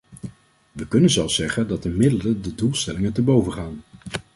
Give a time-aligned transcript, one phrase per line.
[0.71, 3.83] We kunnen zelfs zeggen dat de middelen de doelstellingen te boven gaan.